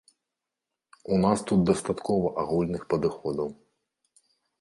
У 1.15 1.19
нас 1.25 1.43
тут 1.51 1.59
дастаткова 1.69 2.31
агульных 2.45 2.81
падыходаў. 2.95 3.53